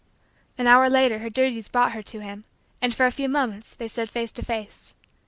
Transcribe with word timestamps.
An 0.57 0.65
hour 0.65 0.89
later 0.89 1.19
her 1.19 1.29
duties 1.29 1.67
brought 1.69 1.91
her 1.91 2.01
to 2.01 2.21
him, 2.23 2.43
and, 2.81 2.95
for 2.95 3.05
a 3.05 3.11
few 3.11 3.29
moments, 3.29 3.75
they 3.75 3.87
stood 3.87 4.09
face 4.09 4.31
to 4.31 4.43
face. 4.43 4.95